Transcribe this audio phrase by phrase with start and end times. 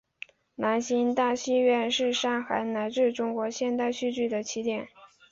[0.55, 4.87] 兰心大戏院是上海乃至中国现代戏剧的起点。